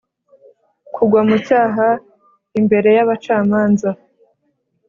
kugwa 0.95 1.21
mu 1.27 1.37
cyaha, 1.47 1.87
imbere 2.59 2.89
y’abacamanza, 2.97 3.89